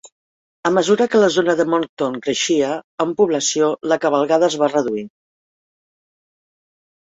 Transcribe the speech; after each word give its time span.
A 0.69 0.69
mesura 0.77 1.05
que 1.11 1.19
la 1.23 1.27
zona 1.35 1.53
de 1.59 1.65
Moncton 1.73 2.17
creixia 2.23 2.71
en 3.07 3.13
població, 3.21 3.69
la 3.93 3.99
cavalcada 4.07 4.51
es 4.51 4.59
va 4.65 4.73
reduir. 4.75 5.07